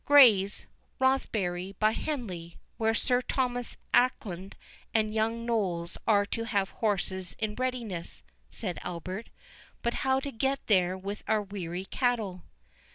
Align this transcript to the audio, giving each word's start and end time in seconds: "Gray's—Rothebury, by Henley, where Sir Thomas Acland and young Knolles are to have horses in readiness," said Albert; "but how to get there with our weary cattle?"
"Gray's—Rothebury, 0.03 1.73
by 1.77 1.91
Henley, 1.91 2.57
where 2.77 2.95
Sir 2.95 3.21
Thomas 3.21 3.77
Acland 3.93 4.53
and 4.95 5.13
young 5.13 5.45
Knolles 5.45 5.95
are 6.07 6.25
to 6.25 6.45
have 6.45 6.71
horses 6.71 7.35
in 7.37 7.53
readiness," 7.53 8.23
said 8.49 8.79
Albert; 8.81 9.29
"but 9.83 9.93
how 10.01 10.19
to 10.19 10.31
get 10.31 10.59
there 10.65 10.97
with 10.97 11.23
our 11.27 11.43
weary 11.43 11.85
cattle?" 11.85 12.41